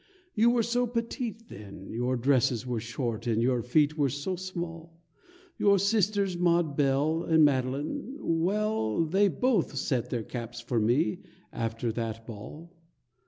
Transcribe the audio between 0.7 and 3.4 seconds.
petite then, Your dresses were short, and